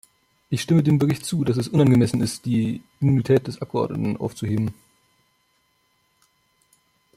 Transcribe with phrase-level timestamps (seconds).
[0.49, 4.73] Ich stimme dem Bericht zu, dass es unangemessen ist, die Immunität des Abgeordneten aufzuheben.